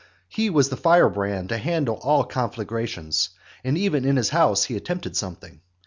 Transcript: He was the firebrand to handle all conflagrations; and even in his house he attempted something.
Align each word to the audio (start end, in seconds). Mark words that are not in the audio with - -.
He 0.29 0.49
was 0.49 0.69
the 0.69 0.77
firebrand 0.77 1.49
to 1.49 1.59
handle 1.59 1.93
all 1.97 2.23
conflagrations; 2.23 3.29
and 3.63 3.77
even 3.77 4.03
in 4.03 4.15
his 4.15 4.29
house 4.29 4.63
he 4.63 4.75
attempted 4.75 5.15
something. 5.15 5.61